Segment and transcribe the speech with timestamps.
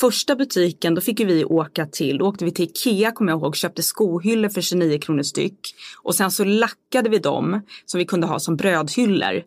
[0.00, 3.56] första butiken då fick vi åka till, då åkte vi till Ikea kommer jag ihåg,
[3.56, 5.74] köpte skohyllor för 29 kronor styck.
[6.02, 9.42] Och sen så lackade vi dem som vi kunde ha som brödhyllor.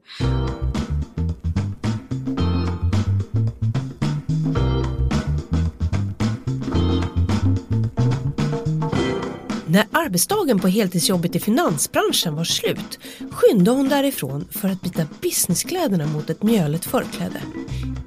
[9.82, 13.00] När arbetsdagen på heltidsjobbet i finansbranschen var slut
[13.32, 17.42] skyndade hon därifrån för att byta businesskläderna mot ett mjöligt förkläde.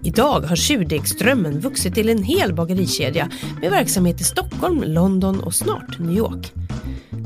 [0.03, 5.99] Idag har surdegsdrömmen vuxit till en hel bagerikedja med verksamhet i Stockholm, London och snart
[5.99, 6.53] New York.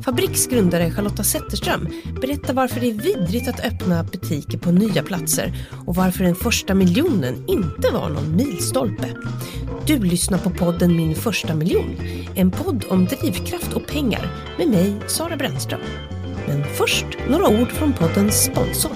[0.03, 1.89] Fabriks grundare Charlotta Zetterström
[2.21, 5.53] berättar varför det är vidrigt att öppna butiker på nya platser
[5.87, 9.15] och varför den första miljonen inte var någon milstolpe.
[9.87, 11.97] Du lyssnar på podden Min första miljon,
[12.35, 15.81] en podd om drivkraft och pengar med mig, Sara Brännström.
[16.47, 18.93] Men först några ord från poddens sponsor.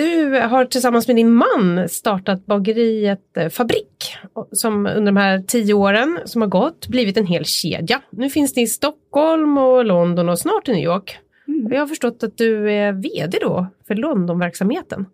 [0.00, 4.16] Du har tillsammans med din man startat bageriet eh, Fabrik
[4.52, 8.02] som under de här tio åren som har gått blivit en hel kedja.
[8.10, 11.18] Nu finns det i Stockholm och London och snart i New York.
[11.48, 11.72] Mm.
[11.72, 15.06] Jag har förstått att du är VD då för Londonverksamheten.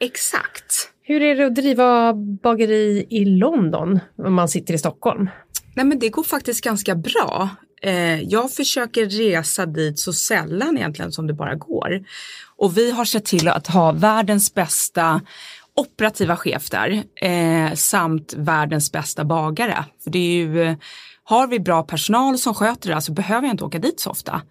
[0.00, 0.90] Exakt.
[1.02, 5.30] Hur är det att driva bageri i London om man sitter i Stockholm?
[5.74, 7.48] Nej men det går faktiskt ganska bra.
[7.84, 12.04] Eh, jag försöker resa dit så sällan egentligen som det bara går.
[12.56, 15.20] Och vi har sett till att ha världens bästa
[15.76, 19.84] operativa chef där eh, samt världens bästa bagare.
[20.04, 20.76] För det är ju, eh,
[21.24, 24.42] har vi bra personal som sköter det så behöver jag inte åka dit så ofta.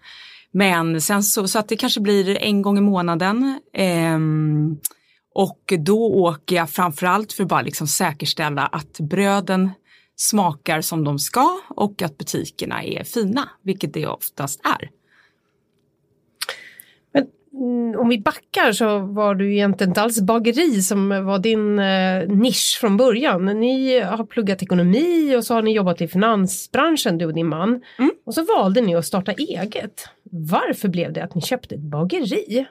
[0.52, 3.60] Men sen så, så att det kanske blir en gång i månaden.
[3.76, 4.18] Eh,
[5.34, 9.70] och då åker jag framförallt för att bara liksom säkerställa att bröden
[10.16, 14.90] smakar som de ska och att butikerna är fina, vilket det oftast är.
[17.12, 17.26] Men
[17.62, 22.28] mm, om vi backar så var du egentligen inte alls bageri som var din eh,
[22.28, 23.44] nisch från början.
[23.44, 27.80] Ni har pluggat ekonomi och så har ni jobbat i finansbranschen du och din man.
[27.98, 28.10] Mm.
[28.26, 30.08] Och så valde ni att starta eget.
[30.30, 32.66] Varför blev det att ni köpte ett bageri?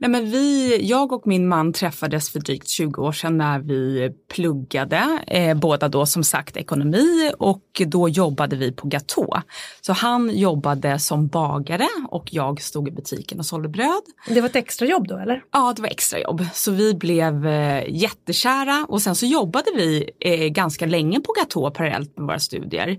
[0.00, 4.10] Nej, men vi, jag och min man träffades för drygt 20 år sedan när vi
[4.32, 9.42] pluggade, eh, båda då som sagt ekonomi och då jobbade vi på Gatå.
[9.80, 14.02] Så han jobbade som bagare och jag stod i butiken och sålde bröd.
[14.28, 15.42] Det var ett extrajobb då eller?
[15.52, 16.44] Ja, det var extrajobb.
[16.52, 21.70] Så vi blev eh, jättekära och sen så jobbade vi eh, ganska länge på Gatå
[21.70, 22.98] parallellt med våra studier.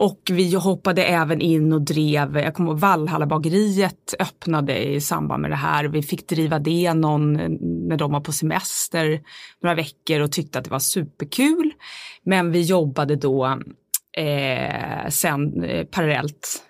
[0.00, 5.50] Och vi hoppade även in och drev, jag kommer ihåg Valhallabageriet öppnade i samband med
[5.50, 5.84] det här.
[5.84, 7.32] Vi fick driva det någon
[7.88, 9.20] när de var på semester
[9.62, 11.72] några veckor och tyckte att det var superkul.
[12.22, 13.46] Men vi jobbade då
[14.16, 16.62] eh, sen eh, parallellt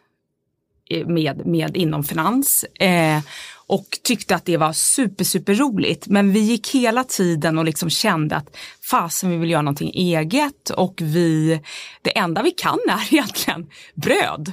[0.90, 2.64] eh, med, med inom finans.
[2.64, 3.20] Eh,
[3.68, 6.06] och tyckte att det var super, super roligt.
[6.06, 8.56] Men vi gick hela tiden och liksom kände att
[8.90, 11.60] fasen vi vill göra någonting eget och vi,
[12.02, 14.52] det enda vi kan är egentligen bröd.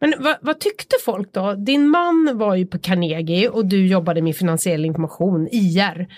[0.00, 1.54] Men vad, vad, tyckte folk då?
[1.54, 6.08] Din man var ju på Carnegie och du jobbade med finansiell information, IR.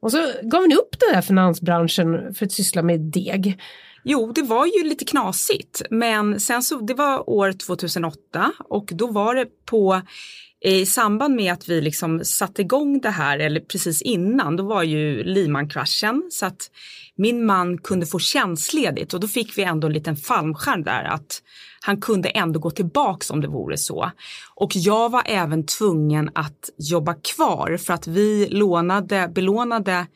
[0.00, 3.60] Och så gav ni upp den här finansbranschen för att syssla med deg.
[4.04, 9.06] Jo, det var ju lite knasigt, men sen så, det var år 2008 och då
[9.06, 10.02] var det på
[10.64, 14.82] i samband med att vi liksom satte igång det här, eller precis innan, då var
[14.82, 16.70] ju Lehman-kraschen så att
[17.16, 21.42] min man kunde få tjänstledigt och då fick vi ändå en liten fallskärm där att
[21.80, 24.10] han kunde ändå gå tillbaks om det vore så.
[24.54, 30.06] Och jag var även tvungen att jobba kvar för att vi lånade, belånade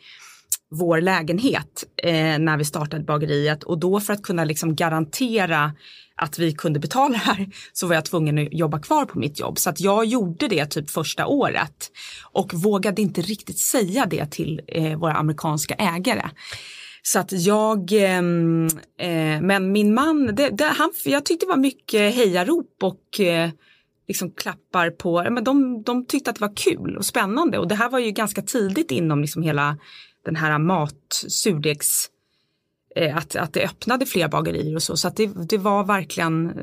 [0.70, 5.72] vår lägenhet eh, när vi startade bageriet och då för att kunna liksom garantera
[6.16, 9.40] att vi kunde betala det här så var jag tvungen att jobba kvar på mitt
[9.40, 9.58] jobb.
[9.58, 11.90] Så att jag gjorde det typ första året
[12.32, 16.30] och vågade inte riktigt säga det till eh, våra amerikanska ägare.
[17.02, 18.66] Så att jag, ehm,
[18.98, 23.50] eh, men min man, det, det, han, jag tyckte det var mycket hejarop och eh,
[24.08, 27.74] liksom klappar på, men de, de tyckte att det var kul och spännande och det
[27.74, 29.78] här var ju ganska tidigt inom liksom hela
[30.24, 32.13] den här mat, surdegs Eh,
[33.14, 34.96] att, att det öppnade fler bagerier och så.
[34.96, 36.54] Så att det, det var verkligen, eh,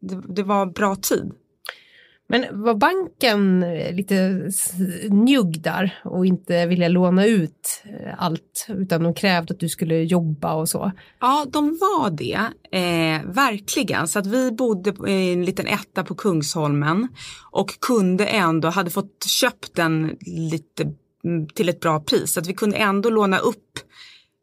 [0.00, 1.32] det, det var bra tid.
[2.30, 4.48] Men var banken eh, lite
[5.10, 7.82] njugg där och inte ville låna ut
[8.16, 10.92] allt utan de krävde att du skulle jobba och så?
[11.20, 12.40] Ja, de var det,
[12.78, 14.08] eh, verkligen.
[14.08, 17.08] Så att vi bodde i en liten etta på Kungsholmen
[17.50, 20.92] och kunde ändå, hade fått köpt den lite
[21.24, 22.32] mm, till ett bra pris.
[22.32, 23.78] Så att vi kunde ändå låna upp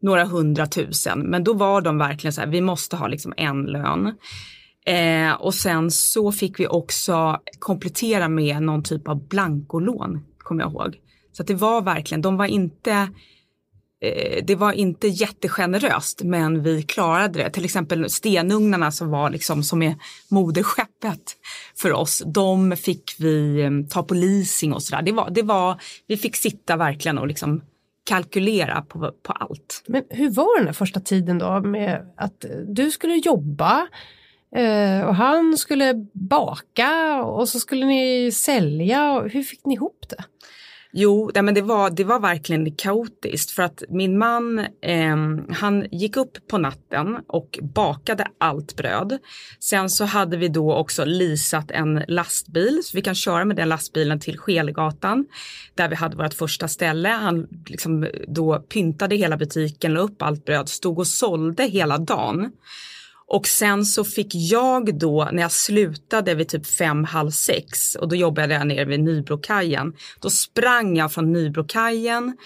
[0.05, 1.19] några hundratusen.
[1.19, 4.13] Men då var de verkligen så här, vi måste ha liksom en lön.
[4.85, 10.71] Eh, och sen så fick vi också komplettera med någon typ av blankolån, kommer jag
[10.71, 10.95] ihåg.
[11.31, 12.91] Så att det var verkligen, de var inte
[14.01, 17.49] eh, det var inte jättegeneröst men vi klarade det.
[17.49, 19.95] Till exempel stenugnarna som var liksom som är
[20.29, 21.37] moderskeppet
[21.77, 22.23] för oss.
[22.25, 25.01] De fick vi eh, ta på leasing och sådär.
[25.01, 27.61] Det var, det var, vi fick sitta verkligen och liksom
[28.05, 29.83] kalkylera på, på allt.
[29.87, 33.87] Men hur var den där första tiden då med att du skulle jobba
[34.55, 39.21] eh, och han skulle baka och så skulle ni sälja.
[39.21, 40.23] Hur fick ni ihop det?
[40.97, 45.15] Jo, nej, men det var, det var verkligen kaotiskt för att min man eh,
[45.50, 49.18] han gick upp på natten och bakade allt bröd.
[49.59, 53.69] Sen så hade vi då också lisat en lastbil så vi kan köra med den
[53.69, 55.25] lastbilen till Skelgatan
[55.74, 57.09] där vi hade vårt första ställe.
[57.09, 62.51] Han liksom då pyntade hela butiken, la upp allt bröd, stod och sålde hela dagen.
[63.27, 68.10] Och sen så fick jag då, när jag slutade vid typ fem, halv sex och
[68.10, 69.94] då jobbade jag nere vid Nybrokajen.
[70.19, 72.38] Då sprang jag från Nybrokajen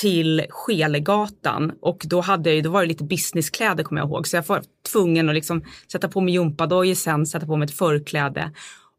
[0.00, 4.28] till Skelegatan och då hade jag ju, då var det lite businesskläder kommer jag ihåg.
[4.28, 7.76] Så jag var tvungen att liksom sätta på mig gympadojor sen, sätta på mig ett
[7.76, 8.52] förkläde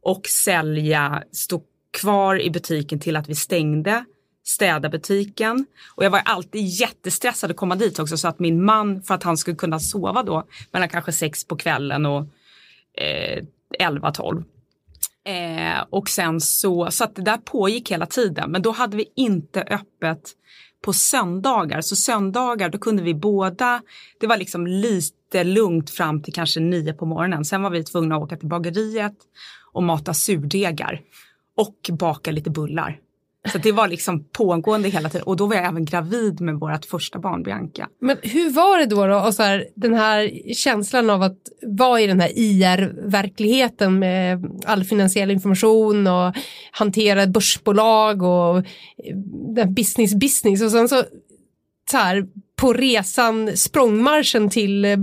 [0.04, 1.62] och sälja, stå
[2.02, 4.06] kvar i butiken till att vi stängde
[4.46, 5.66] städa butiken.
[5.96, 9.24] Och jag var alltid jättestressad att komma dit också så att min man, för att
[9.24, 12.22] han skulle kunna sova då mellan kanske sex på kvällen och
[12.98, 13.44] eh,
[13.80, 14.44] 11, 12.
[15.26, 18.52] Eh, och sen så, så att det där pågick hela tiden.
[18.52, 20.32] Men då hade vi inte öppet
[20.82, 21.82] på söndagar.
[21.82, 23.82] Så söndagar då kunde vi båda,
[24.20, 27.46] det var liksom lite lugnt fram till kanske nio på morgonen.
[27.46, 29.16] Sen var vi tvungna att åka till bageriet
[29.72, 31.02] och mata surdegar
[31.56, 33.00] och baka lite bullar.
[33.52, 36.86] Så det var liksom pågående hela tiden och då var jag även gravid med vårt
[36.86, 37.88] första barn Bianca.
[38.02, 42.02] Men hur var det då, då och så här, den här känslan av att vara
[42.02, 46.36] i den här IR-verkligheten med all finansiell information och
[46.72, 48.58] hantera börsbolag och
[49.58, 51.04] eh, business business och sen så,
[51.92, 52.26] så här,
[52.56, 54.98] på resan, språngmarschen till eh,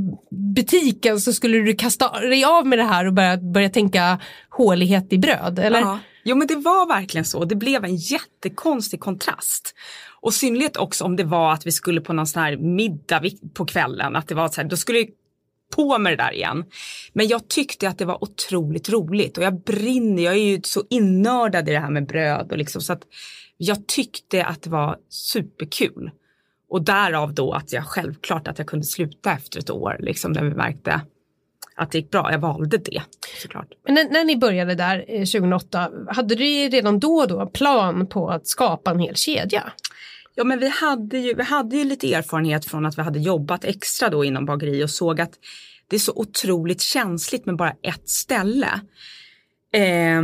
[0.54, 4.18] butiken så skulle du kasta dig av med det här och börja, börja tänka
[4.50, 5.80] hålighet i bröd, eller?
[5.80, 5.98] Ja.
[6.24, 7.44] Jo men det var verkligen så.
[7.44, 9.74] Det blev en jättekonstig kontrast.
[10.20, 13.22] Och synligt också om det var att vi skulle på någon sån här middag
[13.54, 14.16] på kvällen.
[14.16, 15.08] Att det var så här, då skulle jag
[15.76, 16.64] på med det där igen.
[17.12, 20.82] Men jag tyckte att det var otroligt roligt och jag brinner, jag är ju så
[20.90, 23.02] innördad i det här med bröd och liksom så att
[23.56, 26.10] jag tyckte att det var superkul.
[26.69, 30.42] Och därav då att jag självklart att jag kunde sluta efter ett år liksom när
[30.42, 31.00] vi märkte
[31.82, 32.32] att det gick bra.
[32.32, 33.02] Jag valde det
[33.43, 33.69] såklart.
[33.84, 38.31] Men när, när ni började där 2008, eh, hade du redan då, då plan på
[38.31, 39.73] att skapa en hel kedja?
[40.34, 43.64] Ja men vi hade, ju, vi hade ju lite erfarenhet från att vi hade jobbat
[43.64, 45.32] extra då inom bageri och såg att
[45.88, 48.81] det är så otroligt känsligt med bara ett ställe.
[49.73, 50.23] Eh,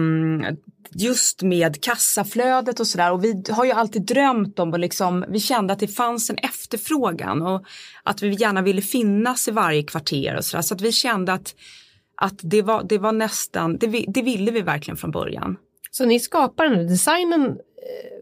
[0.90, 5.40] just med kassaflödet och sådär och vi har ju alltid drömt om och liksom, vi
[5.40, 7.64] kände att det fanns en efterfrågan och
[8.02, 11.54] att vi gärna ville finnas i varje kvarter och sådär så att vi kände att,
[12.14, 15.56] att det, var, det var nästan, det, det ville vi verkligen från början.
[15.90, 18.18] Så ni skapar den här designen eh,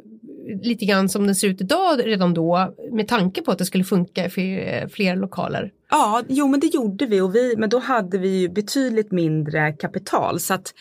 [0.62, 3.84] lite grann som den ser ut idag redan då med tanke på att det skulle
[3.84, 5.72] funka för eh, fler lokaler?
[5.90, 9.72] Ja, jo men det gjorde vi och vi, men då hade vi ju betydligt mindre
[9.72, 10.74] kapital så att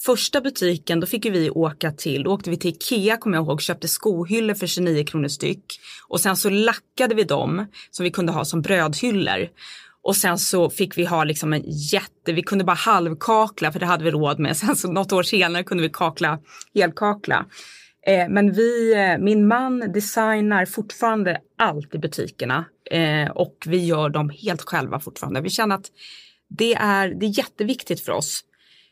[0.00, 3.62] Första butiken, då fick vi åka till, då åkte vi till Ikea kommer jag ihåg,
[3.62, 5.80] köpte skohyllor för 29 kronor styck.
[6.08, 9.48] Och sen så lackade vi dem som vi kunde ha som brödhyllor.
[10.02, 13.86] Och sen så fick vi ha liksom en jätte, vi kunde bara halvkakla för det
[13.86, 14.56] hade vi råd med.
[14.56, 16.38] Sen så något år senare kunde vi kakla,
[16.74, 17.46] helkakla.
[18.06, 24.08] Eh, men vi, eh, min man designar fortfarande allt i butikerna eh, och vi gör
[24.08, 25.40] dem helt själva fortfarande.
[25.40, 25.86] Vi känner att
[26.48, 28.44] det är, det är jätteviktigt för oss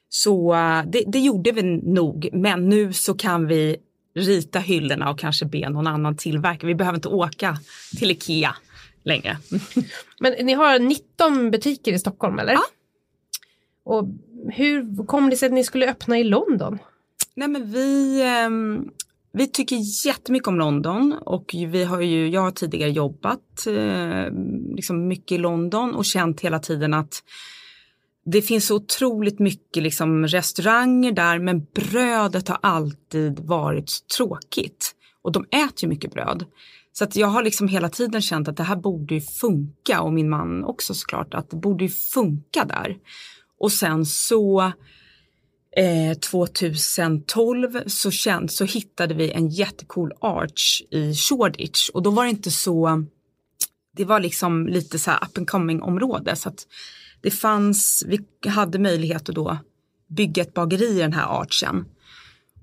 [0.09, 3.77] så eh, det, det gjorde vi nog, men nu så kan vi
[4.15, 6.67] rita hyllorna och kanske be någon annan tillverka.
[6.67, 7.57] Vi behöver inte åka
[7.99, 8.57] till Ikea
[9.03, 9.39] längre.
[10.21, 12.53] Men ni har 19 butiker i Stockholm eller?
[12.53, 12.63] Ja.
[13.85, 14.09] Och
[14.53, 16.79] hur kom det sig att ni skulle öppna i London?
[17.35, 18.89] Nej men vi, ehm,
[19.33, 24.33] vi tycker jättemycket om London och vi har ju, jag har tidigare jobbat eh,
[24.75, 27.23] liksom mycket i London och känt hela tiden att
[28.27, 34.95] det finns så otroligt mycket liksom restauranger där men brödet har alltid varit tråkigt.
[35.23, 36.45] Och de äter ju mycket bröd.
[36.93, 40.13] Så att jag har liksom hela tiden känt att det här borde ju funka och
[40.13, 42.97] min man också såklart att det borde ju funka där.
[43.59, 44.73] Och sen så
[45.77, 52.25] eh, 2012 så, känd, så hittade vi en jättecool arch i Shoreditch och då var
[52.25, 53.05] det inte så,
[53.97, 56.67] det var liksom lite så här up and coming område så att
[57.27, 59.59] det fanns, vi hade möjlighet att då
[60.07, 61.85] bygga ett bageri i den här Artsen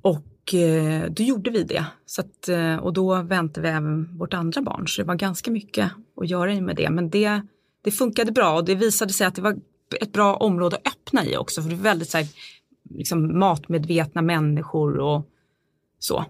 [0.01, 1.85] Och eh, då gjorde vi det.
[2.05, 4.87] Så att, eh, och då väntade vi även vårt andra barn.
[4.87, 5.91] Så det var ganska mycket
[6.21, 6.89] att göra med det.
[6.89, 7.41] Men det,
[7.83, 9.55] det funkade bra och det visade sig att det var
[10.01, 11.61] ett bra område att öppna i också.
[11.61, 12.27] För det var väldigt så här,
[12.89, 15.29] liksom, matmedvetna människor och
[15.99, 16.25] så.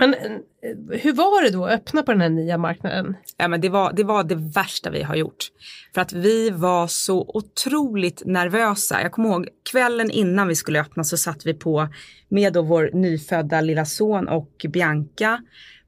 [0.00, 3.16] Men eh, hur var det då att öppna på den här nya marknaden?
[3.36, 5.48] Ja, men det, var, det var det värsta vi har gjort.
[5.94, 9.02] För att vi var så otroligt nervösa.
[9.02, 11.88] Jag kommer ihåg kvällen innan vi skulle öppna så satt vi på
[12.28, 15.42] med då vår nyfödda lilla son och Bianca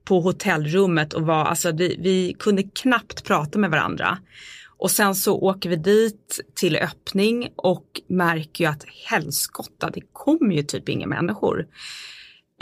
[0.05, 4.19] på hotellrummet och var, alltså vi, vi kunde knappt prata med varandra.
[4.79, 10.55] Och sen så åker vi dit till öppning och märker ju att helskotta, det kommer
[10.55, 11.67] ju typ inga människor.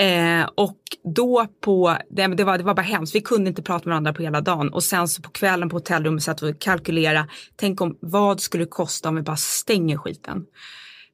[0.00, 0.78] Eh, och
[1.14, 4.12] då på, det, det, var, det var bara hemskt, vi kunde inte prata med varandra
[4.12, 4.68] på hela dagen.
[4.68, 8.64] Och sen så på kvällen på hotellrummet satt vi och kalkylerade, tänk om vad skulle
[8.64, 10.44] det kosta om vi bara stänger skiten.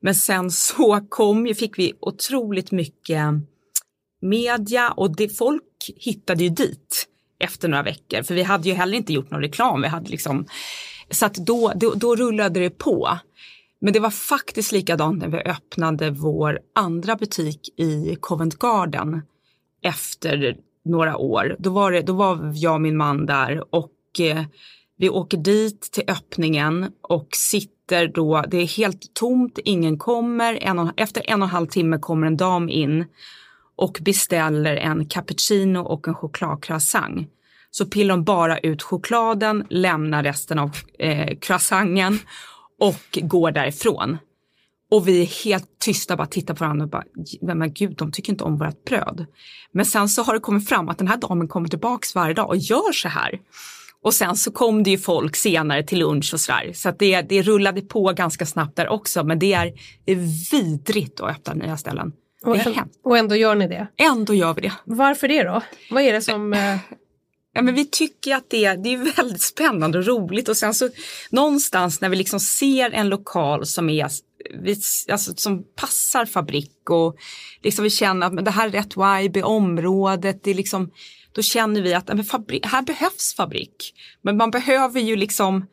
[0.01, 3.23] Men sen så kom ju, fick vi otroligt mycket
[4.23, 4.91] media.
[4.91, 5.63] Och det, folk
[5.97, 7.07] hittade ju dit
[7.39, 8.23] efter några veckor.
[8.23, 10.47] För vi hade ju heller inte gjort någon reklam, vi hade liksom,
[11.11, 13.19] så att då, då, då rullade det på.
[13.87, 19.23] Men det var faktiskt likadant när vi öppnade vår andra butik i Covent Garden
[19.83, 21.57] efter några år.
[21.59, 24.45] Då var, det, då var jag och min man där och eh,
[24.99, 30.59] vi åker dit till öppningen och sitter då, det är helt tomt, ingen kommer.
[30.63, 33.05] En och, efter en och en halv timme kommer en dam in
[33.77, 37.29] och beställer en cappuccino och en chokladcroissant.
[37.71, 42.19] Så pillar de bara ut chokladen, lämnar resten av eh, croissanten
[42.81, 44.19] och går därifrån.
[44.91, 47.05] Och vi är helt tysta, bara tittar på varandra och bara,
[47.41, 49.27] men gud, de tycker inte om vårt bröd.
[49.73, 52.49] Men sen så har det kommit fram att den här damen kommer tillbaks varje dag
[52.49, 53.41] och gör så här.
[54.03, 56.73] Och sen så kom det ju folk senare till lunch och sådär.
[56.75, 59.25] Så att det, det rullade på ganska snabbt där också.
[59.25, 59.73] Men det är,
[60.51, 62.13] vidrigt att öppna nya ställen.
[62.45, 62.57] Och,
[63.05, 63.87] och ändå gör ni det?
[63.97, 64.73] Ändå gör vi det.
[64.85, 65.63] Varför det då?
[65.91, 66.55] Vad är det som...
[67.57, 70.89] Ja, men vi tycker att det, det är väldigt spännande och roligt och sen så
[71.31, 74.05] någonstans när vi liksom ser en lokal som är
[75.13, 77.17] alltså, som passar fabrik och
[77.63, 80.45] liksom vi känner att det här är rätt vibe i området.
[80.45, 80.91] Det är liksom,
[81.33, 83.95] då känner vi att men fabrik, här behövs fabrik.
[84.23, 85.67] Men man behöver ju liksom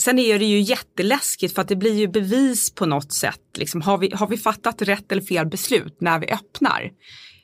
[0.00, 3.40] Sen är det ju jätteläskigt för att det blir ju bevis på något sätt.
[3.58, 6.90] Liksom, har, vi, har vi fattat rätt eller fel beslut när vi öppnar?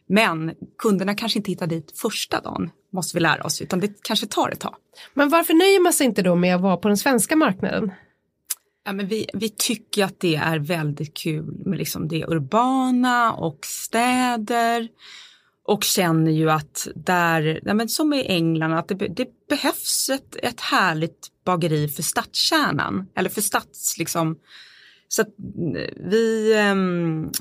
[0.08, 4.26] Men kunderna kanske inte hittar dit första dagen, måste vi lära oss, utan det kanske
[4.26, 4.74] tar ett tag.
[5.14, 7.92] Men varför nöjer man sig inte då med att vara på den svenska marknaden?
[8.84, 13.58] Ja, men vi, vi tycker att det är väldigt kul med liksom det urbana och
[13.62, 14.88] städer
[15.64, 20.36] och känner ju att där, ja, men som i England, att det, det behövs ett,
[20.42, 24.38] ett härligt bageri för stadskärnan eller för stads liksom.
[25.08, 25.28] Så att
[26.10, 27.32] vi um,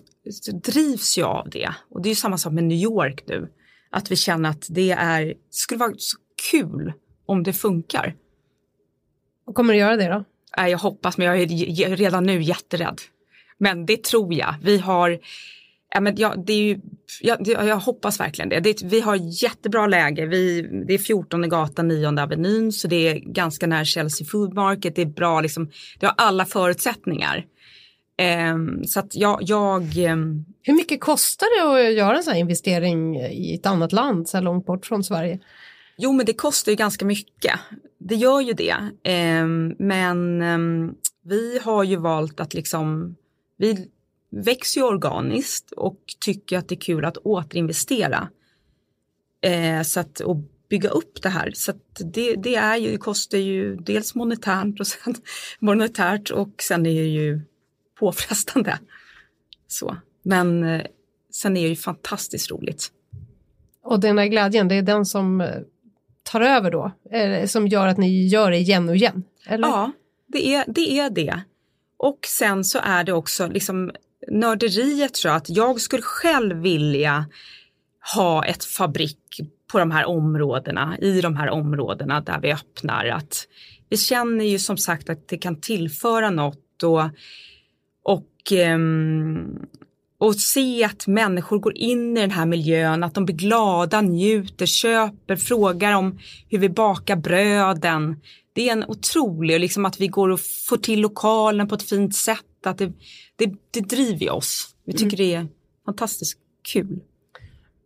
[0.63, 3.47] drivs ju av det och det är ju samma sak med New York nu.
[3.91, 6.17] Att vi känner att det är, skulle vara så
[6.51, 6.93] kul
[7.25, 8.15] om det funkar.
[9.45, 10.23] Och kommer det göra det då?
[10.55, 13.01] Jag hoppas, men jag är redan nu jätterädd.
[13.57, 14.55] Men det tror jag.
[14.61, 15.19] Vi har,
[15.93, 16.79] ja, men jag, det är ju,
[17.21, 18.59] jag, jag hoppas verkligen det.
[18.59, 18.83] det.
[18.83, 20.25] Vi har jättebra läge.
[20.25, 24.95] Vi, det är 14 gatan 9 Avenyn så det är ganska nära Chelsea Food Market.
[24.95, 27.45] Det är bra, liksom, det har alla förutsättningar.
[28.21, 30.45] Um, så att jag, jag um...
[30.61, 34.37] Hur mycket kostar det att göra en sån här investering i ett annat land så
[34.37, 35.39] här långt bort från Sverige?
[35.97, 37.59] Jo, men det kostar ju ganska mycket.
[37.97, 38.75] Det gör ju det.
[39.41, 43.15] Um, men vi har ju valt att liksom,
[43.57, 43.89] vi
[44.31, 48.29] växer ju organiskt och tycker att det är kul att återinvestera.
[49.83, 50.37] Så att, och
[50.71, 51.51] bygga upp det här.
[51.55, 55.15] Så det, det, är ju, det kostar ju dels monetärt och sen
[55.59, 57.41] monetärt och sen är det ju
[58.01, 58.79] påfrestande.
[59.67, 59.97] Så.
[60.23, 60.81] Men eh,
[61.31, 62.91] sen är det ju fantastiskt roligt.
[63.83, 65.47] Och den där glädjen, det är den som eh,
[66.23, 66.91] tar över då?
[67.47, 69.23] Som gör att ni gör det igen och igen?
[69.45, 69.67] Eller?
[69.67, 69.91] Ja,
[70.27, 71.41] det är, det är det.
[71.97, 73.91] Och sen så är det också liksom
[74.27, 77.25] nörderiet tror jag att jag skulle själv vilja
[78.15, 79.17] ha ett fabrik
[79.71, 83.05] på de här områdena, i de här områdena där vi öppnar.
[83.05, 83.47] Att
[83.89, 87.03] vi känner ju som sagt att det kan tillföra något och
[88.45, 89.65] och, ehm,
[90.17, 94.65] och se att människor går in i den här miljön, att de blir glada, njuter,
[94.65, 96.19] köper, frågar om
[96.49, 98.21] hur vi bakar bröden.
[98.53, 102.15] Det är en otrolig, liksom att vi går och får till lokalen på ett fint
[102.15, 102.93] sätt, att det,
[103.35, 104.75] det, det driver oss.
[104.85, 105.17] Vi tycker mm.
[105.17, 105.47] det är
[105.85, 106.37] fantastiskt
[106.73, 106.99] kul.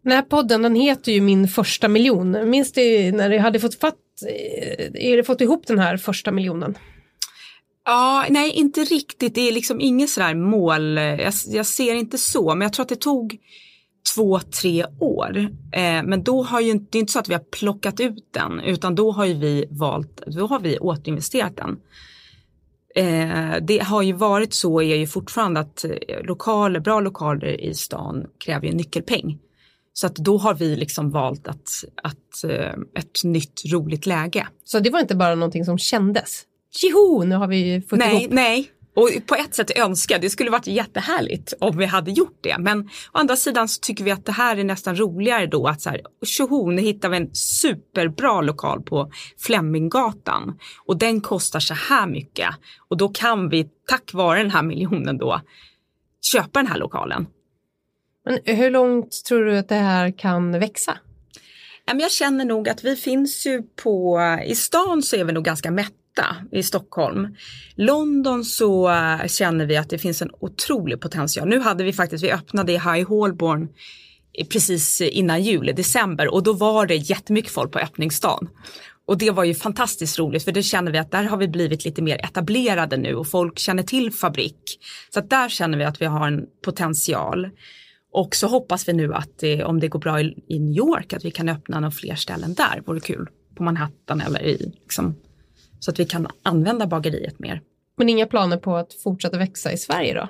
[0.04, 2.50] Den här podden den heter ju Min första miljon.
[2.50, 3.96] Minns du när du hade fått, fatt,
[4.28, 6.78] eh, är det fått ihop den här första miljonen?
[7.86, 9.36] Ja, nej inte riktigt.
[9.36, 10.98] Det är liksom inget sådär mål.
[10.98, 13.38] Jag, jag, ser inte så, men jag tror att det tog
[14.16, 15.38] två, tre år.
[15.72, 18.28] Eh, men då har ju inte, det är inte så att vi har plockat ut
[18.32, 21.78] den, utan då har ju vi valt, då har vi återinvesterat den.
[22.96, 27.74] Eh, det har ju varit så, är ju fortfarande att eh, lokaler, bra lokaler i
[27.74, 29.40] stan kräver ju nyckelpeng.
[29.94, 31.70] Så att då har vi liksom valt att,
[32.04, 34.48] att eh, ett nytt roligt läge.
[34.64, 36.44] Så det var inte bara någonting som kändes?
[36.72, 38.34] Tjoho, nu har vi fått nej, ihop.
[38.34, 42.56] Nej, och på ett sätt önskar det skulle varit jättehärligt om vi hade gjort det.
[42.60, 42.82] Men
[43.14, 45.90] å andra sidan så tycker vi att det här är nästan roligare då att så
[45.90, 52.08] här, tjoho, nu hittar vi en superbra lokal på Fleminggatan och den kostar så här
[52.08, 52.50] mycket
[52.88, 55.42] och då kan vi tack vare den här miljonen då
[56.32, 57.28] köpa den här lokalen.
[58.26, 60.98] Men hur långt tror du att det här kan växa?
[61.86, 65.72] Jag känner nog att vi finns ju på, i stan så är vi nog ganska
[65.72, 66.05] mätta
[66.52, 67.36] i Stockholm.
[67.76, 71.48] London så eh, känner vi att det finns en otrolig potential.
[71.48, 73.68] Nu hade vi faktiskt, vi öppnade i High Holborn
[74.50, 78.50] precis innan jul, i december och då var det jättemycket folk på öppningsdagen.
[79.08, 81.86] Och det var ju fantastiskt roligt för det känner vi att där har vi blivit
[81.86, 84.80] lite mer etablerade nu och folk känner till fabrik.
[85.14, 87.50] Så att där känner vi att vi har en potential.
[88.12, 91.14] Och så hoppas vi nu att det, om det går bra i, i, New York
[91.14, 93.30] att vi kan öppna några fler ställen där, vore kul.
[93.56, 95.16] På Manhattan eller i, liksom,
[95.86, 97.62] så att vi kan använda bageriet mer.
[97.98, 100.28] Men inga planer på att fortsätta växa i Sverige då?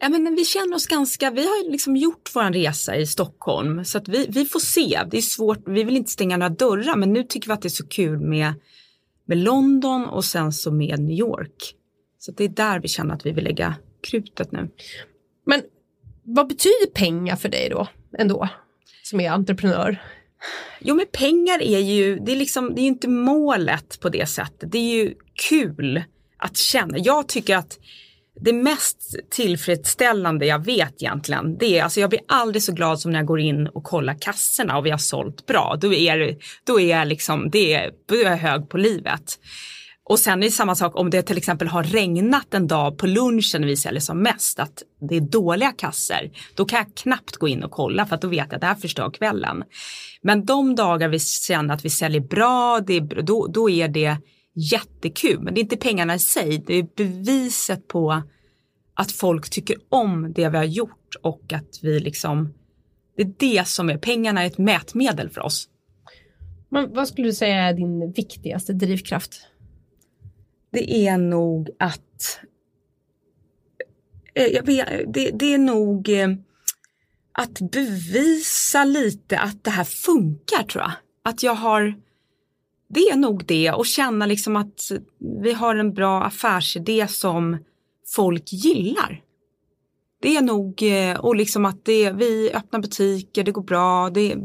[0.00, 3.98] Ja, men vi känner oss ganska, vi har liksom gjort vår resa i Stockholm så
[3.98, 5.00] att vi, vi får se.
[5.10, 7.68] Det är svårt, vi vill inte stänga några dörrar men nu tycker vi att det
[7.68, 8.52] är så kul med,
[9.24, 11.74] med London och sen så med New York.
[12.18, 14.68] Så det är där vi känner att vi vill lägga krutet nu.
[15.46, 15.62] Men
[16.22, 18.48] vad betyder pengar för dig då ändå
[19.02, 20.02] som är entreprenör?
[20.78, 24.72] Jo men pengar är ju, det är liksom, det är inte målet på det sättet.
[24.72, 25.14] Det är ju
[25.48, 26.02] kul
[26.38, 26.98] att känna.
[26.98, 27.78] Jag tycker att
[28.40, 33.12] det mest tillfredsställande jag vet egentligen, det är alltså jag blir aldrig så glad som
[33.12, 35.76] när jag går in och kollar kassorna och vi har sålt bra.
[35.80, 39.38] Då är, då är jag liksom, det är, då är jag hög på livet.
[40.04, 43.06] Och sen är det samma sak om det till exempel har regnat en dag på
[43.06, 46.30] lunchen när vi säljer som mest, att det är dåliga kasser.
[46.54, 48.66] Då kan jag knappt gå in och kolla för att då vet jag att det
[48.66, 49.64] här förstör kvällen.
[50.22, 54.16] Men de dagar vi känner att vi säljer bra, det är, då, då är det
[54.54, 55.40] jättekul.
[55.40, 58.22] Men det är inte pengarna i sig, det är beviset på
[58.94, 62.54] att folk tycker om det vi har gjort och att vi liksom,
[63.16, 65.68] det är det som är, pengarna är ett mätmedel för oss.
[66.68, 69.48] Men vad skulle du säga är din viktigaste drivkraft?
[70.72, 72.40] Det är nog att
[74.34, 76.28] eh, jag vet, det, det är nog eh,
[77.32, 80.92] att bevisa lite att det här funkar tror jag.
[81.22, 81.94] Att jag har,
[82.88, 84.90] det är nog det och känna liksom att
[85.42, 87.58] vi har en bra affärsidé som
[88.06, 89.22] folk gillar.
[90.20, 94.36] Det är nog, eh, och liksom att det, vi öppnar butiker, det går bra, det,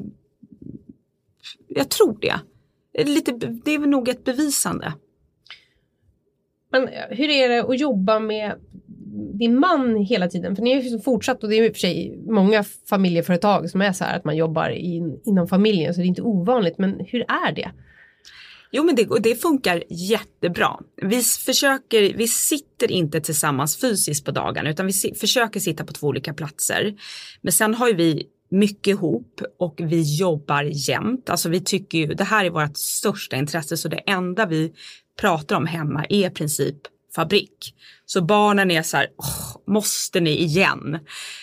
[1.68, 2.40] jag tror det.
[3.06, 4.94] Lite, det är nog ett bevisande.
[6.72, 8.54] Men eh, hur är det att jobba med
[9.34, 10.56] din man hela tiden?
[10.56, 13.70] För ni har ju liksom fortsatt och det är i och för sig många familjeföretag
[13.70, 16.78] som är så här att man jobbar in, inom familjen så det är inte ovanligt.
[16.78, 17.72] Men hur är det?
[18.72, 20.80] Jo men det, det funkar jättebra.
[21.02, 25.94] Vi försöker, vi sitter inte tillsammans fysiskt på dagarna utan vi si, försöker sitta på
[25.94, 26.96] två olika platser.
[27.42, 31.30] Men sen har ju vi mycket ihop och vi jobbar jämt.
[31.30, 34.74] Alltså vi tycker ju, det här är vårt största intresse så det enda vi
[35.18, 36.78] pratar om hemma är i princip
[37.16, 37.76] fabrik.
[38.06, 39.08] Så barnen är så här,
[39.68, 41.00] måste ni igen?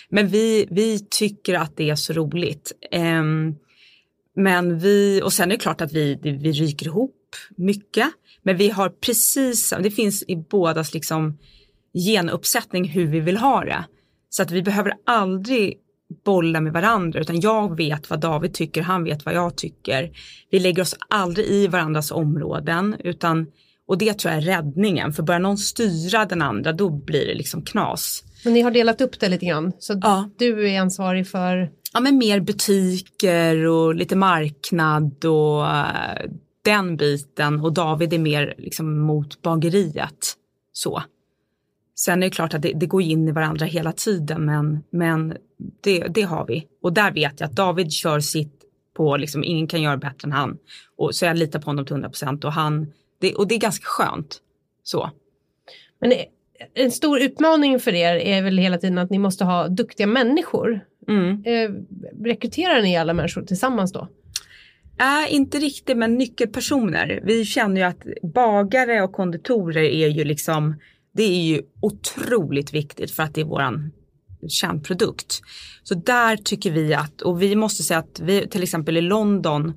[0.09, 2.73] Men vi, vi tycker att det är så roligt.
[2.93, 3.57] Um,
[4.37, 8.09] men vi, och sen är det klart att vi, vi ryker ihop mycket.
[8.43, 11.39] Men vi har precis, det finns i bådas liksom
[11.95, 13.85] genuppsättning hur vi vill ha det.
[14.31, 15.79] Så att vi behöver aldrig
[16.25, 20.11] bolla med varandra utan jag vet vad David tycker, han vet vad jag tycker.
[20.51, 23.47] Vi lägger oss aldrig i varandras områden utan
[23.87, 27.35] och det tror jag är räddningen för börjar någon styra den andra då blir det
[27.35, 28.25] liksom knas.
[28.45, 30.31] Men ni har delat upp det lite grann så ja.
[30.39, 31.71] du är ansvarig för?
[31.93, 36.31] Ja men mer butiker och lite marknad och uh,
[36.65, 40.35] den biten och David är mer liksom mot bageriet.
[40.73, 41.03] Så.
[41.95, 45.37] Sen är det klart att det, det går in i varandra hela tiden men, men
[45.81, 46.67] det, det har vi.
[46.83, 50.33] Och där vet jag att David kör sitt på, liksom, ingen kan göra bättre än
[50.33, 50.59] han.
[50.97, 53.59] Och, så jag litar på honom till 100 procent och han, det, och det är
[53.59, 54.41] ganska skönt.
[54.83, 55.11] Så.
[56.01, 56.13] Men
[56.75, 60.81] en stor utmaning för er är väl hela tiden att ni måste ha duktiga människor.
[61.09, 61.43] Mm.
[61.45, 61.71] Eh,
[62.25, 64.09] rekryterar ni alla människor tillsammans då?
[65.01, 67.21] Äh, inte riktigt men nyckelpersoner.
[67.25, 70.75] Vi känner ju att bagare och konditorer är ju liksom
[71.15, 73.93] det är ju otroligt viktigt för att det är våran
[74.49, 75.41] kärnprodukt.
[75.83, 79.73] Så där tycker vi att, och vi måste säga att vi till exempel i London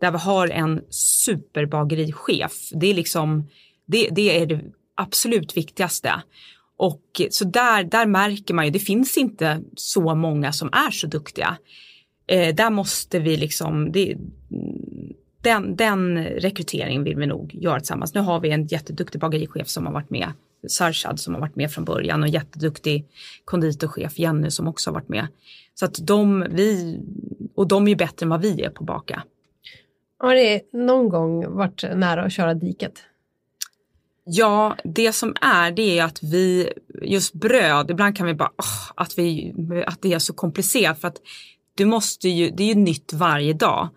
[0.00, 3.48] där vi har en superbagerichef, det är liksom,
[3.86, 4.60] det, det är det
[4.94, 6.22] absolut viktigaste.
[6.76, 11.06] Och så där, där märker man ju, det finns inte så många som är så
[11.06, 11.56] duktiga.
[12.26, 14.16] Eh, där måste vi liksom, det,
[15.42, 18.14] den, den rekryteringen vill vi nog göra tillsammans.
[18.14, 20.32] Nu har vi en jätteduktig bagerichef som har varit med,
[20.68, 23.06] Sarshad som har varit med från början och jätteduktig
[23.44, 25.26] konditorchef Jenny som också har varit med.
[25.74, 27.00] Så att de, vi,
[27.54, 29.22] och de är ju bättre än vad vi är på baka.
[30.18, 33.02] Har det någon gång varit nära att köra diket?
[34.24, 38.92] Ja, det som är det är att vi, just bröd, ibland kan vi bara, oh,
[38.94, 39.54] att, vi,
[39.86, 41.16] att det är så komplicerat för att
[41.74, 43.88] du måste ju, det är ju nytt varje dag.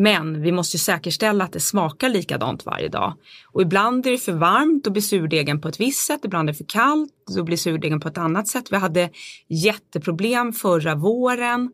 [0.00, 3.14] Men vi måste säkerställa att det smakar likadant varje dag.
[3.46, 6.20] Och ibland är det för varmt, då blir surdegen på ett visst sätt.
[6.24, 8.72] Ibland är det för kallt, då blir surdegen på ett annat sätt.
[8.72, 9.10] Vi hade
[9.48, 11.72] jätteproblem förra våren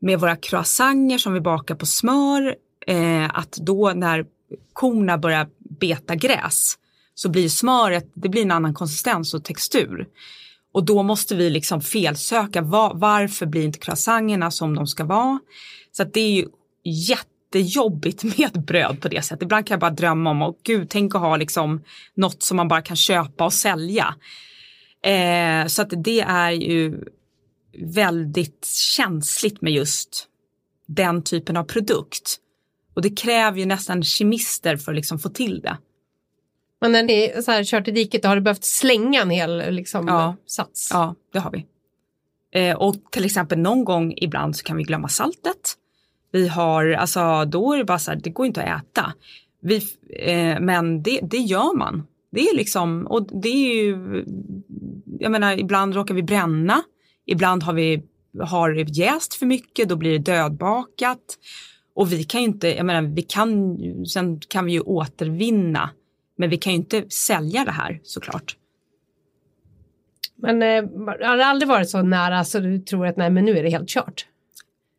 [0.00, 2.54] med våra croissanter som vi bakar på smör.
[2.86, 4.26] Eh, att då när
[4.72, 5.48] korna börjar
[5.80, 6.74] beta gräs
[7.14, 10.06] så blir smöret, det blir en annan konsistens och textur.
[10.72, 15.38] Och då måste vi liksom felsöka var, varför blir inte croissanterna som de ska vara.
[15.92, 16.46] Så att det är ju
[16.84, 19.42] jätte jättejobbigt med bröd på det sättet.
[19.42, 21.82] Ibland kan jag bara drömma om, och gud, tänk att ha liksom
[22.14, 24.14] något som man bara kan köpa och sälja.
[25.02, 27.04] Eh, så att det är ju
[27.78, 30.28] väldigt känsligt med just
[30.86, 32.36] den typen av produkt.
[32.94, 35.76] Och det kräver ju nästan kemister för att liksom få till det.
[36.80, 39.74] Men när ni är så här, kört i diket, har du behövt slänga en hel
[39.74, 40.36] liksom, ja.
[40.46, 40.88] sats?
[40.92, 41.66] Ja, det har vi.
[42.60, 45.76] Eh, och till exempel någon gång ibland så kan vi glömma saltet.
[46.32, 49.12] Vi har, alltså då är det bara så här, det går inte att äta.
[49.62, 49.76] Vi,
[50.18, 52.06] eh, men det, det gör man.
[52.32, 54.24] Det är liksom, och det är ju,
[55.18, 56.82] jag menar ibland råkar vi bränna,
[57.26, 58.02] ibland har vi
[58.40, 61.38] har jäst för mycket, då blir det dödbakat.
[61.94, 65.90] Och vi kan ju inte, jag menar vi kan, sen kan vi ju återvinna,
[66.38, 68.56] men vi kan ju inte sälja det här såklart.
[70.36, 70.84] Men eh,
[71.28, 73.70] har det aldrig varit så nära så du tror att nej men nu är det
[73.70, 74.26] helt kört?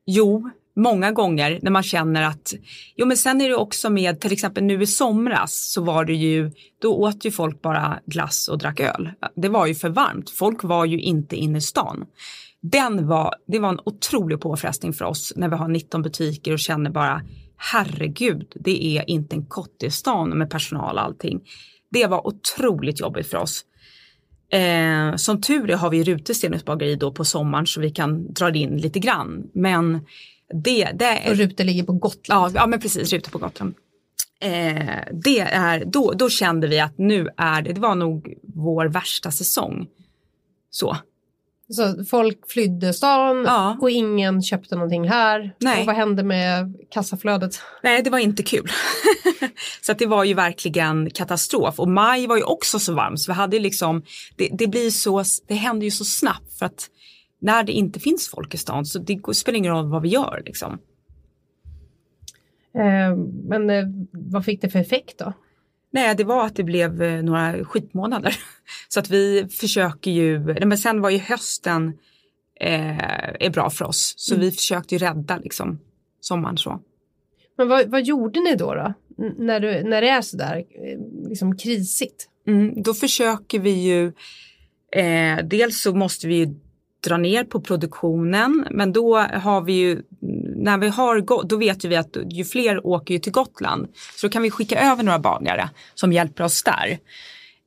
[0.06, 2.54] Jo, många gånger när man känner att,
[2.96, 6.14] jo men sen är det också med, till exempel nu i somras så var det
[6.14, 9.10] ju, då åt ju folk bara glass och drack öl.
[9.36, 12.06] Det var ju för varmt, folk var ju inte inne i stan.
[12.62, 16.60] Den var, det var en otrolig påfrestning för oss när vi har 19 butiker och
[16.60, 17.22] känner bara,
[17.58, 21.42] herregud, det är inte en kott i stan med personal och allting.
[21.92, 23.66] Det var otroligt jobbigt för oss.
[24.52, 28.56] Eh, som tur är har vi Rutestenens bageri då på sommaren så vi kan dra
[28.56, 29.44] in lite grann.
[29.54, 30.06] Men
[30.54, 32.56] det, det är, och Rute ligger på Gotland.
[32.56, 33.76] Ja, ja men precis, Rute på Gotland.
[34.40, 38.86] Eh, det är, då, då kände vi att nu är det, det var nog vår
[38.86, 39.88] värsta säsong.
[40.70, 40.98] Så.
[41.70, 43.78] Så folk flydde stan ja.
[43.82, 45.56] och ingen köpte någonting här.
[45.60, 45.80] Nej.
[45.80, 47.62] Och vad hände med kassaflödet?
[47.84, 48.72] Nej, det var inte kul.
[49.82, 53.36] så det var ju verkligen katastrof och maj var ju också så varm så vi
[53.36, 54.04] hade liksom,
[54.36, 56.90] det, det blir så, det händer ju så snabbt för att
[57.40, 60.44] när det inte finns folk i stan så det spelar ingen roll vad vi gör
[60.46, 60.80] liksom.
[62.74, 65.34] Eh, men eh, vad fick det för effekt då?
[65.92, 68.36] Nej, det var att det blev eh, några skitmånader.
[68.88, 71.98] Så att vi försöker ju, men sen var ju hösten
[72.60, 74.14] eh, är bra för oss.
[74.18, 74.46] Så mm.
[74.46, 75.80] vi försökte ju rädda liksom
[76.20, 76.82] sommaren så.
[77.58, 78.74] Men vad, vad gjorde ni då?
[78.74, 78.94] då?
[79.38, 80.64] när, du, när det är sådär
[81.30, 82.30] liksom krisigt?
[82.48, 84.06] Mm, då försöker vi ju,
[84.92, 86.56] eh, dels så måste vi ju
[87.04, 88.68] dra ner på produktionen.
[88.72, 90.02] Men då har vi ju,
[90.56, 93.88] när vi har, då vet ju vi att ju fler åker ju till Gotland.
[94.16, 97.00] Så då kan vi skicka över några bagare som hjälper oss där.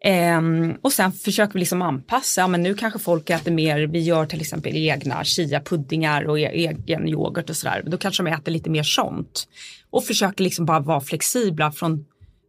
[0.05, 4.01] Um, och sen försöker vi liksom anpassa, ja, men nu kanske folk äter mer, vi
[4.01, 8.53] gör till exempel egna chia-puddingar och e egen yoghurt och sådär, då kanske de äter
[8.53, 9.49] lite mer sånt.
[9.91, 12.05] Och försöker liksom bara vara flexibla från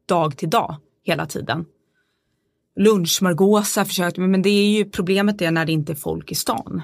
[0.06, 1.66] dag till dag hela tiden
[2.76, 6.82] lunchsmörgåsar försökte men det är ju problemet är när det inte är folk i stan.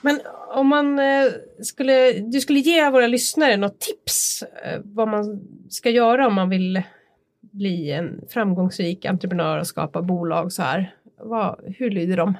[0.00, 0.20] Men
[0.54, 5.90] om man eh, skulle, du skulle ge våra lyssnare något tips eh, vad man ska
[5.90, 6.82] göra om man vill
[7.40, 10.94] bli en framgångsrik entreprenör och skapa bolag så här.
[11.18, 12.34] Vad, hur lyder de?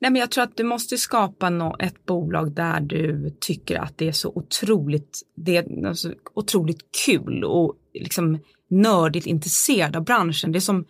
[0.00, 3.98] Nej, men jag tror att du måste skapa no ett bolag där du tycker att
[3.98, 8.38] det är så otroligt, det är alltså otroligt kul och liksom
[8.70, 10.52] nördigt intresserad av branschen.
[10.52, 10.84] Det är som,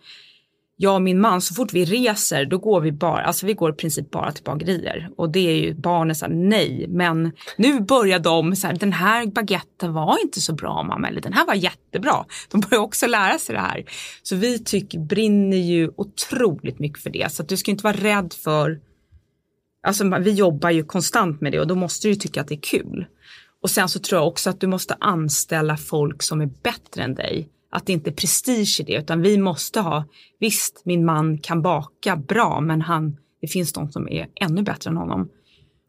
[0.77, 3.71] jag och min man, så fort vi reser, då går vi bara, alltså vi går
[3.71, 5.09] i princip bara till bagerier.
[5.17, 8.93] Och det är ju barnen så här, nej, men nu börjar de så här, den
[8.93, 12.25] här baguetten var inte så bra mamma, eller den här var jättebra.
[12.51, 13.85] De börjar också lära sig det här.
[14.23, 17.97] Så vi tycker, brinner ju otroligt mycket för det, så att du ska inte vara
[17.97, 18.79] rädd för,
[19.85, 22.61] alltså vi jobbar ju konstant med det och då måste du tycka att det är
[22.61, 23.05] kul.
[23.61, 27.15] Och sen så tror jag också att du måste anställa folk som är bättre än
[27.15, 30.05] dig att det inte är prestige i det utan vi måste ha,
[30.39, 34.89] visst min man kan baka bra men han, det finns de som är ännu bättre
[34.89, 35.29] än honom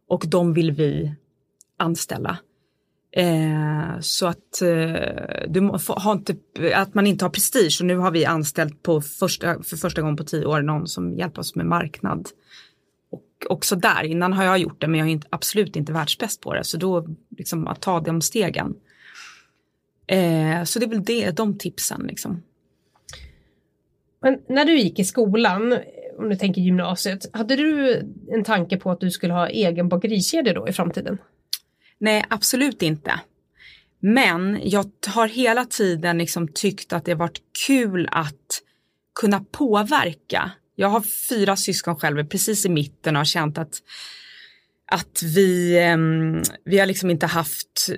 [0.09, 1.15] och de vill vi
[1.79, 2.39] anställa.
[3.13, 6.37] Eh, så att, eh, du har inte,
[6.75, 10.17] att man inte har prestige och nu har vi anställt på första, för första gången
[10.17, 12.29] på tio år någon som hjälper oss med marknad.
[13.49, 16.55] Också där, innan har jag gjort det men jag är inte, absolut inte världsbäst på
[16.55, 18.75] det så då liksom att ta de stegen.
[20.07, 22.43] Eh, så det är väl det, de tipsen liksom.
[24.23, 25.79] Men när du gick i skolan,
[26.19, 30.53] om du tänker gymnasiet, hade du en tanke på att du skulle ha egen bagerikedja
[30.53, 31.19] då i framtiden?
[31.99, 33.21] Nej, absolut inte.
[33.99, 38.63] Men jag har hela tiden liksom tyckt att det varit kul att
[39.21, 40.51] kunna påverka.
[40.77, 43.75] Jag har fyra syskon själv, precis i mitten och har känt att,
[44.93, 47.91] att vi, ehm, vi har liksom inte haft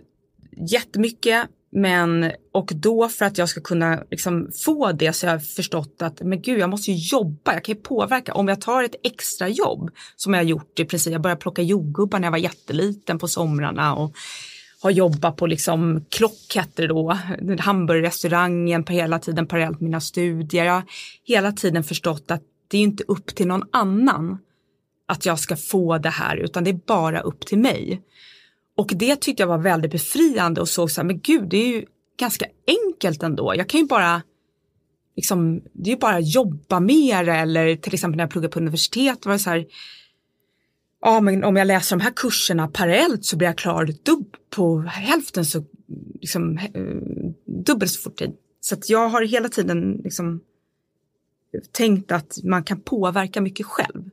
[0.57, 5.47] jättemycket men, och då för att jag ska kunna liksom få det så har jag
[5.47, 8.35] förstått att men gud, jag måste ju jobba, jag kan ju påverka.
[8.35, 11.63] Om jag tar ett extra jobb som jag har gjort i princip, jag började plocka
[11.63, 14.15] jordgubbar när jag var jätteliten på somrarna och
[14.81, 17.19] har jobbat på liksom Klock hette det då,
[17.59, 20.65] hamburgerrestaurangen på hela tiden parallellt med mina studier.
[20.65, 20.85] Jag har
[21.25, 24.39] hela tiden förstått att det är inte upp till någon annan
[25.09, 28.03] att jag ska få det här utan det är bara upp till mig.
[28.77, 31.69] Och det tyckte jag var väldigt befriande och såg så här, men gud, det är
[31.69, 31.85] ju
[32.19, 33.55] ganska enkelt ändå.
[33.57, 34.23] Jag kan ju bara,
[35.17, 39.27] liksom, det är ju bara jobba mer eller till exempel när jag pluggade på universitet
[39.27, 39.67] var det så här,
[41.01, 44.81] ja men om jag läser de här kurserna parallellt så blir jag klar dubb på
[44.81, 45.65] hälften så,
[46.21, 46.85] liksom, eh,
[47.67, 48.33] dubbelt så fort tid.
[48.61, 50.41] Så att jag har hela tiden liksom
[51.73, 54.11] tänkt att man kan påverka mycket själv.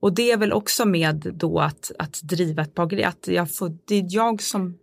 [0.00, 3.76] Och det är väl också med då att, att driva ett bageri, att jag får,
[3.84, 4.78] det är jag som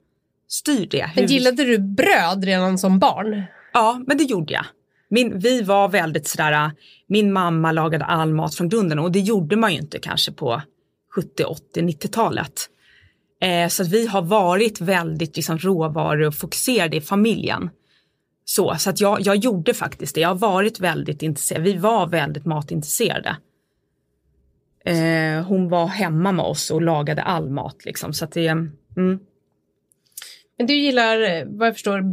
[0.47, 1.11] styr det.
[1.15, 3.43] Men gillade du bröd redan som barn?
[3.73, 4.65] Ja, men det gjorde jag.
[5.09, 6.71] Min, vi var väldigt sådär,
[7.07, 10.61] min mamma lagade all mat från grunden och det gjorde man ju inte kanske på
[11.15, 12.69] 70, 80, 90-talet.
[13.41, 17.69] Eh, så att vi har varit väldigt liksom, råvarufokuserade i familjen.
[18.49, 20.21] Så, så att jag, jag gjorde faktiskt det.
[20.21, 21.63] Jag har varit väldigt intresserad.
[21.63, 23.37] Vi var väldigt matintresserade.
[24.85, 28.13] Eh, hon var hemma med oss och lagade all mat liksom.
[28.13, 29.19] Så att det, mm.
[30.57, 32.03] Men du gillar, vad jag förstår,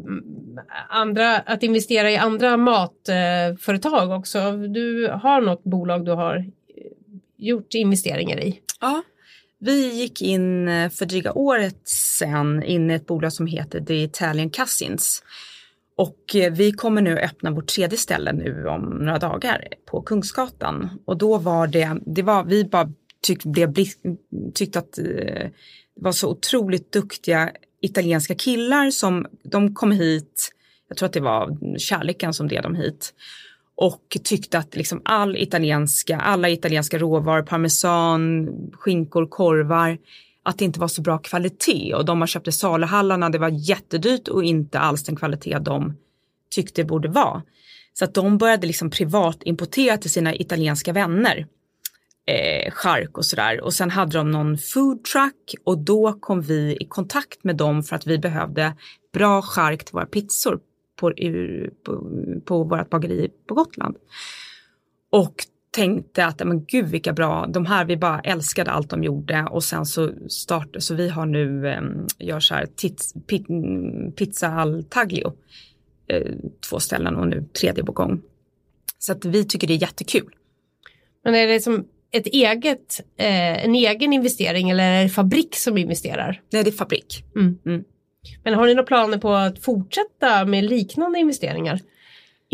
[0.88, 4.52] andra, att investera i andra matföretag också.
[4.52, 6.44] Du har något bolag du har
[7.36, 8.60] gjort investeringar i.
[8.80, 9.02] Ja,
[9.58, 14.50] vi gick in för dryga året sedan in i ett bolag som heter The Italian
[14.50, 15.22] Cousins
[15.96, 20.90] och eh, vi kommer nu öppna vårt tredje ställe nu om några dagar på Kungsgatan.
[21.04, 23.74] Och då var det, det var, vi bara tyck, blev,
[24.54, 25.52] tyckte att eh, det
[26.00, 30.50] var så otroligt duktiga italienska killar som de kom hit,
[30.88, 33.14] jag tror att det var kärleken som drev dem hit
[33.76, 39.98] och tyckte att liksom all italienska, alla italienska råvaror, parmesan, skinkor, korvar,
[40.44, 44.28] att det inte var så bra kvalitet och de man köpte saluhallarna, det var jättedyrt
[44.28, 45.96] och inte alls den kvalitet de
[46.50, 47.42] tyckte det borde vara.
[47.92, 51.46] Så att de började liksom privat importera till sina italienska vänner
[52.26, 53.60] eh, chark och sådär.
[53.60, 57.82] Och sen hade de någon food truck och då kom vi i kontakt med dem
[57.82, 58.76] för att vi behövde
[59.12, 60.60] bra chark till våra pizzor
[60.96, 62.10] på, eh, på,
[62.44, 63.96] på vårt bageri på Gotland.
[65.10, 69.46] Och tänkte att men gud vilka bra, de här, vi bara älskade allt de gjorde
[69.50, 71.82] och sen så startade, så vi har nu, eh,
[72.18, 73.46] gör så här tits, pit,
[74.16, 75.32] pizza al taglio,
[76.08, 76.32] eh,
[76.70, 78.22] två ställen och nu tredje på gång.
[78.98, 80.34] Så att vi tycker det är jättekul.
[81.24, 85.78] Men är det som ett eget, eh, en egen investering eller är det fabrik som
[85.78, 86.40] investerar?
[86.50, 87.24] Nej, det är fabrik.
[87.36, 87.58] Mm.
[87.66, 87.84] Mm.
[88.44, 91.80] Men har ni några planer på att fortsätta med liknande investeringar?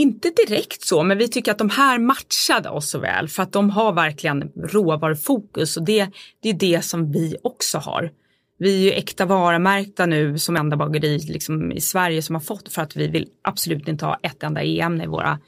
[0.00, 3.52] Inte direkt så, men vi tycker att de här matchade oss så väl för att
[3.52, 6.08] de har verkligen råvarufokus och det,
[6.42, 8.10] det är det som vi också har.
[8.58, 12.72] Vi är ju äkta varumärkta nu som enda bageri liksom i Sverige som har fått
[12.72, 15.38] för att vi vill absolut inte ha ett enda EM i våra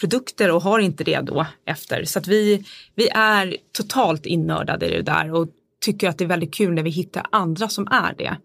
[0.00, 2.04] produkter och har inte det då efter.
[2.04, 5.48] Så att vi, vi är totalt innördade i det där och
[5.80, 8.36] tycker att det är väldigt kul när vi hittar andra som är det.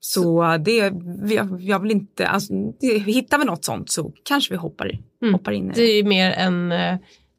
[0.00, 0.76] Så det,
[1.34, 5.34] jag, jag vill inte, alltså, det, hittar vi något sånt så kanske vi hoppar Mm.
[5.34, 6.96] hoppar in i Det är ju mer en, eh,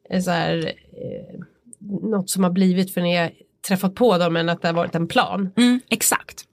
[0.08, 1.40] en så här, eh,
[2.02, 3.30] något som har blivit för ni har
[3.68, 5.50] träffat på dem än att det har varit en plan.
[5.56, 6.44] Mm, exakt.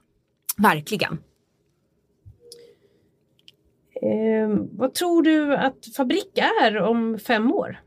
[0.58, 1.18] Verkligen.
[4.02, 7.80] Eh, vad tror du att Fabrik är om fem år?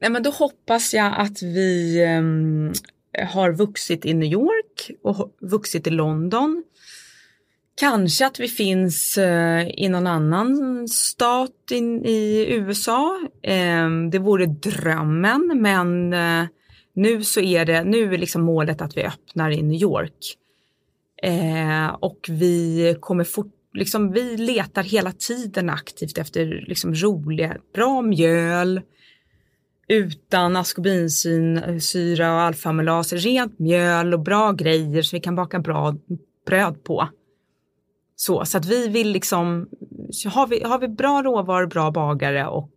[0.00, 2.72] Nej, men då hoppas jag att vi ehm,
[3.28, 6.64] har vuxit i New York och vuxit i London.
[7.80, 13.20] Kanske att vi finns eh, i någon annan stat in, i USA.
[13.42, 16.46] Ehm, det vore drömmen men eh,
[16.94, 20.36] nu så är det, nu är liksom målet att vi öppnar i New York.
[21.22, 28.02] Eh, och vi kommer fort, liksom vi letar hela tiden aktivt efter liksom roliga, bra
[28.02, 28.80] mjöl,
[29.88, 35.96] utan askorbinsyra och alfamylas, rent mjöl och bra grejer så vi kan baka bra
[36.46, 37.08] bröd på.
[38.20, 39.68] Så, så att vi vill liksom,
[40.26, 42.70] har vi, har vi bra råvaror, bra bagare och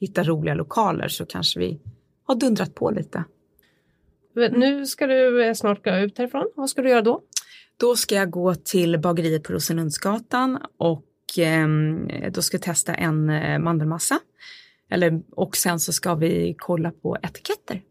[0.00, 1.80] hittar roliga lokaler så kanske vi
[2.26, 3.24] har dundrat på lite.
[4.32, 6.50] Men Nu ska du eh, snart gå ut härifrån.
[6.54, 7.22] Vad ska du göra då?
[7.76, 11.04] Då ska jag gå till bageriet på Rosenlundsgatan och
[11.38, 14.18] ehm, då ska jag testa en eh, mandelmassa.
[14.90, 17.82] Eller, och sen så ska vi kolla på etiketter.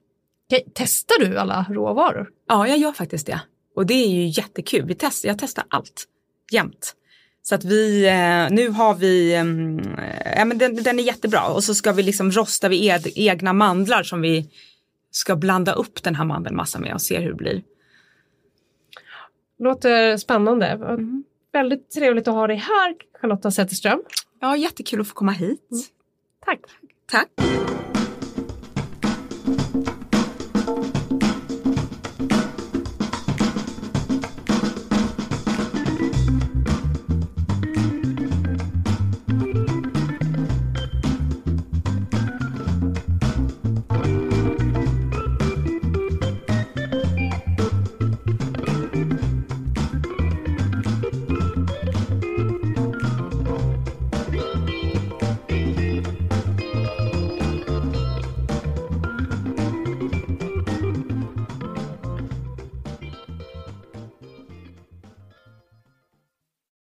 [0.49, 2.29] Okej, testar du alla råvaror?
[2.47, 3.41] Ja, jag gör faktiskt det.
[3.75, 4.85] Och det är ju jättekul.
[4.85, 6.05] Vi test, jag testar allt
[6.51, 6.95] jämt.
[7.41, 9.79] Så att vi, eh, nu har vi, ehm,
[10.37, 13.53] ja men den, den är jättebra och så ska vi liksom rosta vi ed, egna
[13.53, 14.49] mandlar som vi
[15.11, 17.63] ska blanda upp den här mandelmassan med och se hur det blir.
[19.59, 20.67] Låter spännande.
[20.67, 21.23] Mm.
[21.51, 24.03] Väldigt trevligt att ha dig här, Charlotta Zetterström.
[24.39, 25.91] Ja, jättekul att få komma hit.
[26.45, 26.59] Tack.
[27.05, 27.29] Tack.